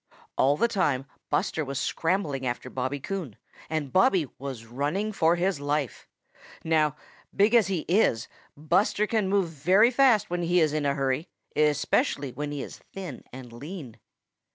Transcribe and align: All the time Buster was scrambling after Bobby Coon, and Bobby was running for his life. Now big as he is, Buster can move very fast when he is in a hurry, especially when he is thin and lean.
All 0.35 0.57
the 0.57 0.67
time 0.67 1.05
Buster 1.29 1.63
was 1.63 1.79
scrambling 1.79 2.43
after 2.43 2.71
Bobby 2.71 2.99
Coon, 2.99 3.35
and 3.69 3.93
Bobby 3.93 4.27
was 4.39 4.65
running 4.65 5.11
for 5.11 5.35
his 5.35 5.59
life. 5.59 6.07
Now 6.63 6.95
big 7.35 7.53
as 7.53 7.67
he 7.67 7.81
is, 7.87 8.27
Buster 8.57 9.05
can 9.05 9.29
move 9.29 9.49
very 9.49 9.91
fast 9.91 10.27
when 10.27 10.41
he 10.41 10.59
is 10.59 10.73
in 10.73 10.87
a 10.87 10.95
hurry, 10.95 11.27
especially 11.55 12.31
when 12.31 12.51
he 12.51 12.63
is 12.63 12.79
thin 12.91 13.23
and 13.31 13.53
lean. 13.53 13.97